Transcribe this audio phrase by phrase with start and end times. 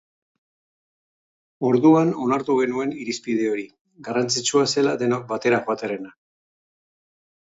[1.67, 3.67] Orduan onartu genuen irizpide hori,
[4.09, 6.15] garrantzitsua zela denok batera joatearena.